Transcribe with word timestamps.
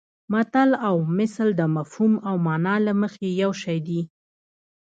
متل 0.33 0.69
او 0.87 0.95
مثل 1.19 1.47
د 1.59 1.61
مفهوم 1.75 2.13
او 2.27 2.35
مانا 2.45 2.75
له 2.87 2.93
مخې 3.01 3.27
یو 3.41 3.51
شی 3.61 3.77
دي 3.87 4.01